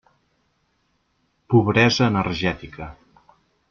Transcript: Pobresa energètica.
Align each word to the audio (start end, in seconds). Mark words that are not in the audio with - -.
Pobresa 1.53 2.11
energètica. 2.13 2.93